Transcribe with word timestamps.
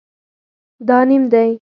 دا 0.87 0.99
نیم 1.07 1.23
دی 1.31 1.49